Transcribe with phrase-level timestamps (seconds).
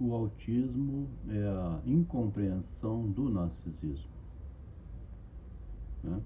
[0.00, 4.10] O autismo é a incompreensão do narcisismo.
[6.02, 6.22] Né?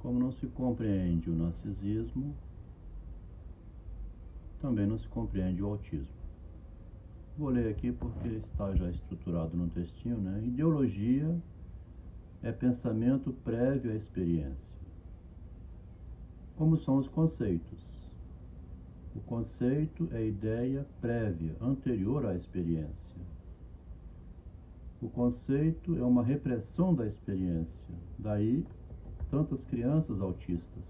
[0.00, 2.34] Como não se compreende o narcisismo,
[4.60, 6.12] também não se compreende o autismo.
[7.38, 10.42] Vou ler aqui porque está já estruturado no textinho, né?
[10.44, 11.40] Ideologia
[12.42, 14.74] é pensamento prévio à experiência.
[16.56, 17.93] Como são os conceitos?
[19.14, 23.20] O conceito é ideia prévia, anterior à experiência.
[25.00, 28.64] O conceito é uma repressão da experiência, daí
[29.30, 30.84] tantas crianças autistas.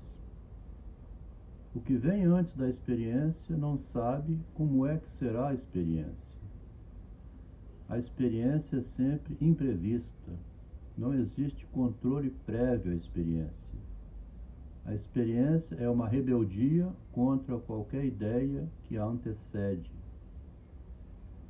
[1.75, 6.35] O que vem antes da experiência não sabe como é que será a experiência.
[7.89, 10.33] A experiência é sempre imprevista,
[10.97, 13.64] não existe controle prévio à experiência.
[14.87, 19.91] A experiência é uma rebeldia contra qualquer ideia que a antecede.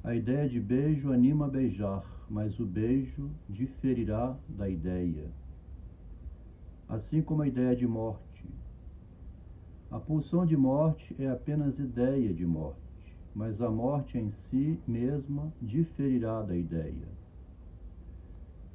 [0.05, 5.27] A ideia de beijo anima a beijar, mas o beijo diferirá da ideia.
[6.89, 8.49] Assim como a ideia de morte.
[9.91, 15.53] A pulsão de morte é apenas ideia de morte, mas a morte em si mesma
[15.61, 17.09] diferirá da ideia.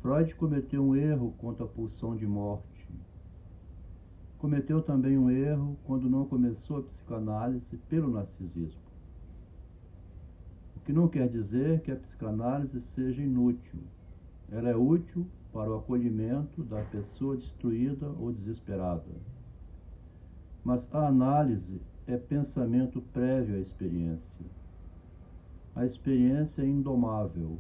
[0.02, 2.69] Freud cometeu um erro contra a pulsão de morte
[4.40, 8.80] Cometeu também um erro quando não começou a psicanálise pelo narcisismo.
[10.78, 13.82] O que não quer dizer que a psicanálise seja inútil.
[14.50, 19.12] Ela é útil para o acolhimento da pessoa destruída ou desesperada.
[20.64, 24.45] Mas a análise é pensamento prévio à experiência.
[25.76, 27.60] A experiência é indomável.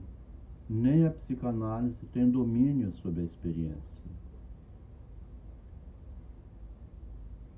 [0.69, 4.08] Nem a psicanálise tem domínio sobre a experiência.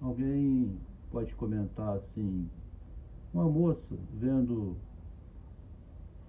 [0.02, 0.80] Alguém
[1.12, 2.50] pode comentar assim,
[3.32, 4.76] uma moça vendo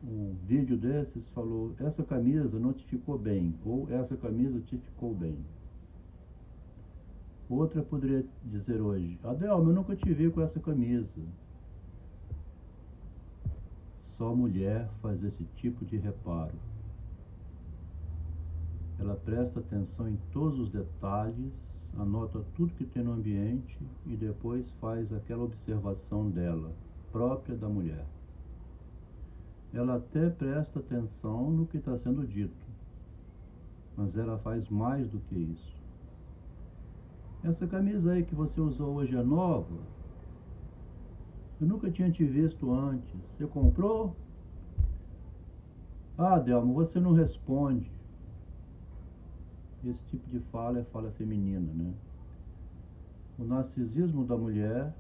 [0.04, 5.14] um vídeo desses falou, essa camisa não te ficou bem, ou essa camisa te ficou
[5.14, 5.38] bem.
[7.48, 11.22] Outra poderia dizer hoje, Adelma, eu nunca te vi com essa camisa.
[14.16, 16.54] Só mulher faz esse tipo de reparo.
[18.98, 24.70] Ela presta atenção em todos os detalhes anota tudo que tem no ambiente e depois
[24.80, 26.72] faz aquela observação dela,
[27.10, 28.06] própria da mulher.
[29.72, 32.66] Ela até presta atenção no que está sendo dito,
[33.96, 35.72] mas ela faz mais do que isso.
[37.44, 39.76] Essa camisa aí que você usou hoje é nova?
[41.60, 43.20] Eu nunca tinha te visto antes.
[43.30, 44.16] Você comprou?
[46.16, 47.90] Ah, Delmo, você não responde.
[49.84, 51.92] Esse tipo de fala é fala feminina, né?
[53.38, 54.94] O narcisismo da mulher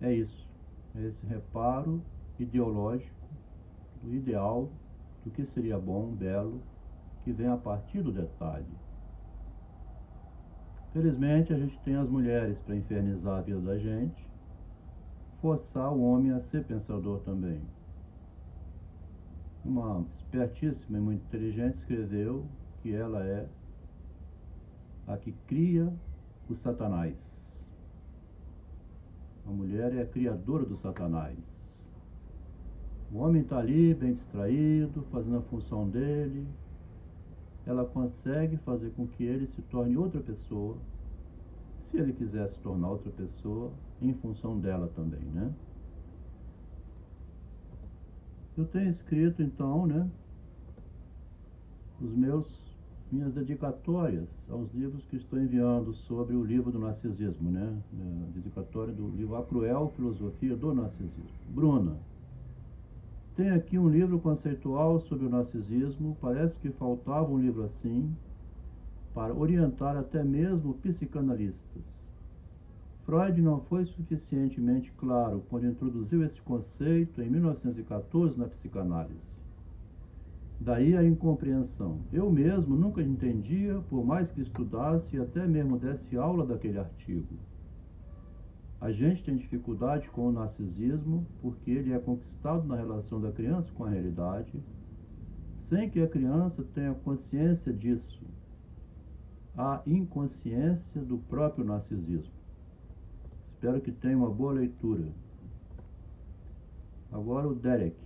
[0.00, 0.48] é isso,
[0.94, 2.02] é esse reparo
[2.38, 3.14] ideológico
[4.02, 4.68] do ideal
[5.24, 6.60] do que seria bom, belo,
[7.22, 8.66] que vem a partir do detalhe.
[10.92, 14.26] Felizmente a gente tem as mulheres para infernizar a vida da gente,
[15.40, 17.60] forçar o homem a ser pensador também.
[19.64, 22.46] Uma espertíssima e muito inteligente escreveu
[22.82, 23.46] que ela é
[25.06, 25.92] a que cria
[26.48, 27.16] o Satanás.
[29.46, 31.38] A mulher é a criadora do Satanás.
[33.12, 36.46] O homem está ali, bem distraído, fazendo a função dele.
[37.64, 40.76] Ela consegue fazer com que ele se torne outra pessoa,
[41.82, 43.72] se ele quiser se tornar outra pessoa,
[44.02, 45.52] em função dela também, né?
[48.56, 50.10] Eu tenho escrito então, né,
[52.00, 52.65] os meus
[53.10, 57.76] minhas dedicatórias aos livros que estou enviando sobre o livro do narcisismo, né?
[58.28, 61.30] A dedicatória do livro A Cruel Filosofia do Narcisismo.
[61.48, 61.96] Bruna,
[63.36, 68.14] tem aqui um livro conceitual sobre o narcisismo, parece que faltava um livro assim
[69.14, 71.82] para orientar até mesmo psicanalistas.
[73.04, 79.35] Freud não foi suficientemente claro quando introduziu esse conceito em 1914 na psicanálise.
[80.58, 82.00] Daí a incompreensão.
[82.12, 87.36] Eu mesmo nunca entendia, por mais que estudasse e até mesmo desse aula daquele artigo.
[88.80, 93.72] A gente tem dificuldade com o narcisismo porque ele é conquistado na relação da criança
[93.72, 94.52] com a realidade,
[95.58, 98.24] sem que a criança tenha consciência disso.
[99.56, 102.32] A inconsciência do próprio narcisismo.
[103.48, 105.08] Espero que tenha uma boa leitura.
[107.10, 107.96] Agora o Derek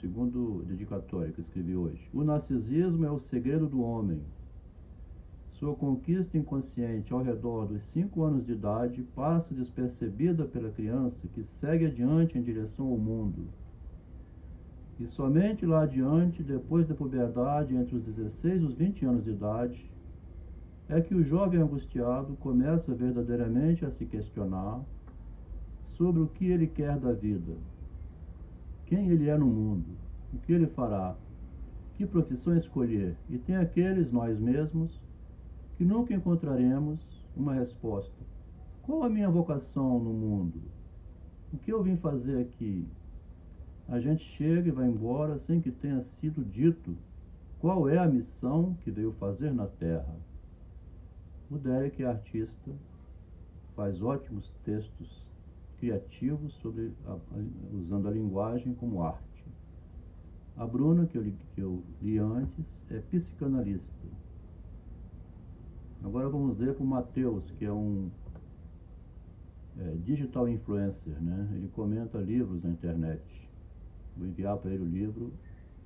[0.00, 2.08] segundo dedicatória que escrevi hoje.
[2.12, 4.20] O narcisismo é o segredo do homem.
[5.52, 11.42] Sua conquista inconsciente ao redor dos cinco anos de idade passa despercebida pela criança que
[11.42, 13.48] segue adiante em direção ao mundo.
[15.00, 19.30] E somente lá adiante, depois da puberdade, entre os 16 e os 20 anos de
[19.30, 19.90] idade,
[20.88, 24.80] é que o jovem angustiado começa verdadeiramente a se questionar
[25.92, 27.54] sobre o que ele quer da vida,
[28.88, 29.84] quem ele é no mundo,
[30.32, 31.14] o que ele fará,
[31.96, 33.14] que profissão escolher.
[33.28, 34.98] E tem aqueles, nós mesmos,
[35.76, 36.98] que nunca encontraremos
[37.36, 38.16] uma resposta.
[38.82, 40.58] Qual a minha vocação no mundo?
[41.52, 42.88] O que eu vim fazer aqui?
[43.86, 46.96] A gente chega e vai embora sem que tenha sido dito
[47.58, 50.16] qual é a missão que veio fazer na Terra.
[51.50, 52.70] O Derek é artista,
[53.76, 55.27] faz ótimos textos
[55.78, 57.18] criativos sobre a, a,
[57.72, 59.44] usando a linguagem como arte.
[60.56, 64.08] A Bruna, que eu, li, que eu li antes, é psicanalista.
[66.02, 68.10] Agora vamos ler com o Matheus, que é um
[69.78, 71.48] é, digital influencer, né?
[71.52, 73.22] Ele comenta livros na internet.
[74.16, 75.32] Vou enviar para ele o livro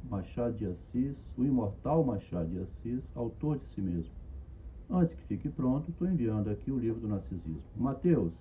[0.09, 4.13] Machado de Assis, o imortal Machado de Assis, autor de si mesmo.
[4.91, 7.63] Antes que fique pronto, estou enviando aqui o livro do narcisismo.
[7.77, 8.33] Mateus,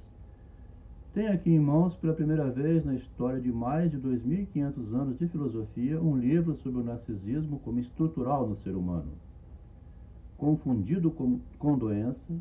[1.14, 5.28] tem aqui em mãos, pela primeira vez na história de mais de 2.500 anos de
[5.28, 9.12] filosofia, um livro sobre o narcisismo como estrutural no ser humano.
[10.38, 12.34] Confundido com, com doença,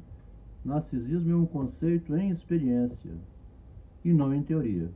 [0.65, 3.11] narcisismo é um conceito em experiência
[4.05, 4.89] e não em teoria.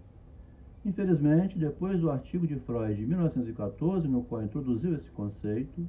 [0.85, 5.85] Infelizmente, depois do artigo de Freud de 1914, no qual introduziu esse conceito,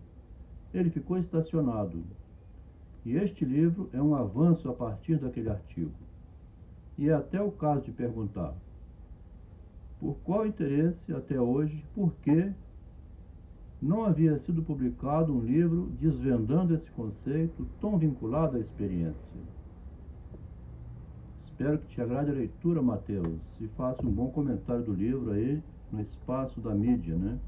[0.74, 2.04] ele ficou estacionado
[3.06, 6.05] e este livro é um avanço a partir daquele artigo.
[6.98, 8.56] E é até o caso de perguntar:
[10.00, 12.54] por qual interesse até hoje, por que
[13.82, 19.40] não havia sido publicado um livro desvendando esse conceito tão vinculado à experiência?
[21.46, 25.64] Espero que te agrade a leitura, Mateus, e faça um bom comentário do livro aí
[25.92, 27.40] no espaço da mídia, né?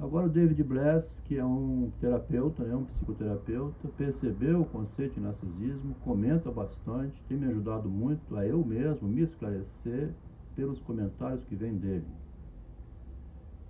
[0.00, 5.20] Agora o David Bless, que é um terapeuta, é um psicoterapeuta, percebeu o conceito de
[5.20, 10.10] narcisismo, comenta bastante, tem me ajudado muito a eu mesmo me esclarecer
[10.54, 12.06] pelos comentários que vêm dele.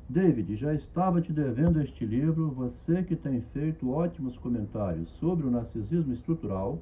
[0.06, 5.50] David, já estava te devendo este livro, você que tem feito ótimos comentários sobre o
[5.50, 6.78] narcisismo estrutural,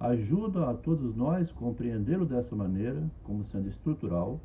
[0.00, 4.40] ajuda a todos nós compreendê-lo dessa maneira, como sendo estrutural,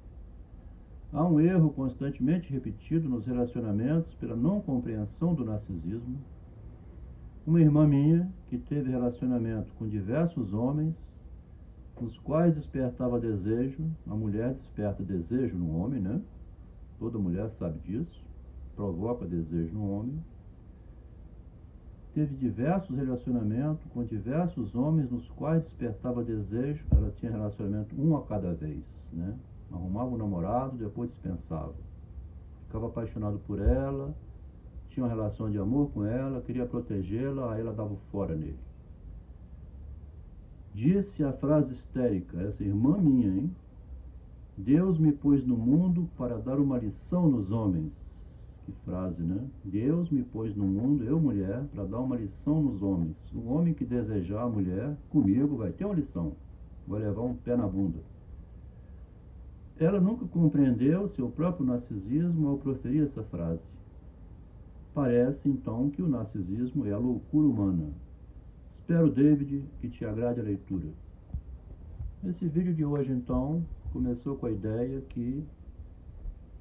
[1.13, 6.17] Há um erro constantemente repetido nos relacionamentos pela não compreensão do narcisismo.
[7.45, 10.95] Uma irmã minha que teve relacionamento com diversos homens,
[11.99, 16.21] nos quais despertava desejo, a mulher desperta desejo no homem, né?
[16.97, 18.23] Toda mulher sabe disso,
[18.75, 20.17] provoca desejo no homem.
[22.13, 28.25] Teve diversos relacionamentos com diversos homens nos quais despertava desejo, ela tinha relacionamento um a
[28.25, 29.37] cada vez, né?
[29.71, 31.73] Arrumava um namorado, depois dispensava.
[32.67, 34.13] Ficava apaixonado por ela,
[34.89, 38.59] tinha uma relação de amor com ela, queria protegê-la, aí ela dava fora nele.
[40.73, 43.51] Disse a frase histérica, essa irmã minha, hein?
[44.57, 47.93] Deus me pôs no mundo para dar uma lição nos homens.
[48.65, 49.43] Que frase, né?
[49.63, 53.17] Deus me pôs no mundo, eu mulher, para dar uma lição nos homens.
[53.33, 56.33] O homem que desejar a mulher, comigo, vai ter uma lição.
[56.87, 57.99] Vai levar um pé na bunda.
[59.81, 63.63] Ela nunca compreendeu seu próprio narcisismo ao proferir essa frase.
[64.93, 67.89] Parece então que o narcisismo é a loucura humana.
[68.69, 70.87] Espero, David, que te agrade a leitura.
[72.23, 75.43] Esse vídeo de hoje, então, começou com a ideia que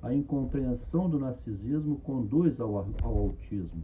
[0.03, 3.83] a incompreensão do narcisismo conduz ao, ao autismo.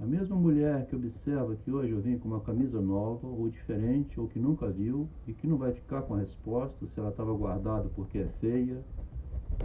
[0.00, 4.18] A mesma mulher que observa que hoje eu vim com uma camisa nova, ou diferente,
[4.18, 7.34] ou que nunca viu, e que não vai ficar com a resposta se ela estava
[7.34, 8.82] guardada porque é feia,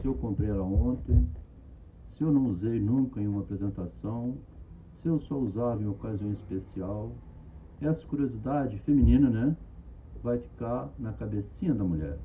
[0.01, 1.25] se eu comprei ela ontem,
[2.11, 4.35] se eu não usei nunca em uma apresentação,
[4.97, 7.13] se eu só usava em ocasião especial.
[7.79, 9.55] Essa curiosidade feminina, né,
[10.21, 12.19] vai ficar na cabecinha da mulher.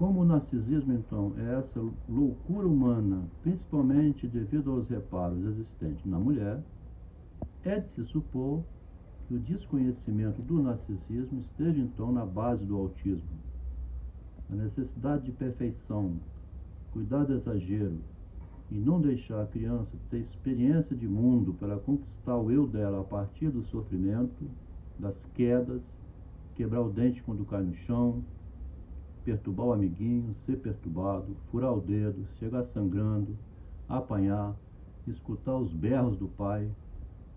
[0.00, 1.78] Como o narcisismo, então, é essa
[2.08, 6.58] loucura humana, principalmente devido aos reparos existentes na mulher,
[7.62, 8.64] é de se supor
[9.28, 13.28] que o desconhecimento do narcisismo esteja, então, na base do autismo.
[14.50, 16.14] A necessidade de perfeição,
[16.92, 17.98] cuidado do exagero
[18.70, 23.04] e não deixar a criança ter experiência de mundo para conquistar o eu dela a
[23.04, 24.48] partir do sofrimento,
[24.98, 25.82] das quedas,
[26.54, 28.24] quebrar o dente quando cai no chão,
[29.24, 33.36] perturbar o amiguinho, ser perturbado, furar o dedo, chegar sangrando,
[33.88, 34.54] apanhar,
[35.06, 36.70] escutar os berros do pai,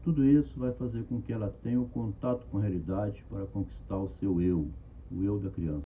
[0.04, 3.98] tudo isso vai fazer com que ela tenha o contato com a realidade para conquistar
[3.98, 4.68] o seu eu,
[5.10, 5.82] o eu da criança.